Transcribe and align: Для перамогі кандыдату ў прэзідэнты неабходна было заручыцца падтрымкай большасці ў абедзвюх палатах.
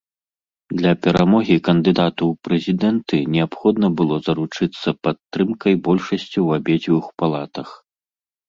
Для 0.77 0.93
перамогі 1.03 1.57
кандыдату 1.67 2.23
ў 2.31 2.47
прэзідэнты 2.47 3.17
неабходна 3.35 3.87
было 3.99 4.15
заручыцца 4.29 4.89
падтрымкай 5.09 5.73
большасці 5.89 6.33
ў 6.45 6.63
абедзвюх 6.63 7.05
палатах. 7.25 7.69